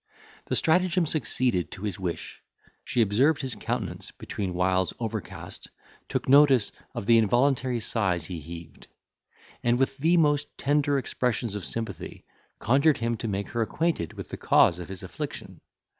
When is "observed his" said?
3.03-3.53